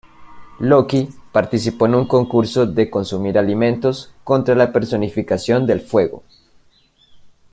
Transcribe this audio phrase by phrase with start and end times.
[0.57, 6.23] Loki participó en un concurso de consumir alimentos contra la personificación del fuego.